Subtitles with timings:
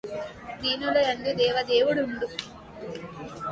[0.61, 2.27] దీనులందు దేవదేవుడుండు